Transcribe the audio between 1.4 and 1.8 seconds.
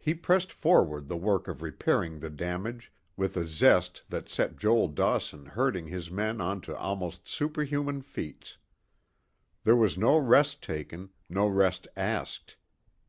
of